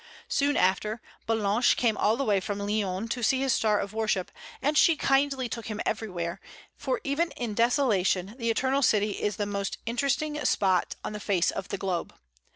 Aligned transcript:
Soon 0.29 0.57
after, 0.57 0.99
Ballanche 1.27 1.75
came 1.75 1.95
all 1.95 2.17
the 2.17 2.23
way 2.23 2.39
from 2.39 2.57
Lyons 2.57 3.11
to 3.11 3.21
see 3.21 3.41
his 3.41 3.53
star 3.53 3.77
of 3.79 3.93
worship, 3.93 4.31
and 4.59 4.75
she 4.75 4.95
kindly 4.95 5.47
took 5.47 5.67
him 5.67 5.79
everywhere, 5.85 6.41
for 6.75 6.99
even 7.03 7.29
in 7.37 7.53
desolation 7.53 8.33
the 8.39 8.49
Eternal 8.49 8.81
City 8.81 9.11
is 9.11 9.35
the 9.35 9.45
most 9.45 9.77
interesting 9.85 10.43
spot 10.43 10.95
on 11.03 11.13
the 11.13 11.19
face 11.19 11.51
of 11.51 11.67
the 11.67 11.77
globe. 11.77 12.15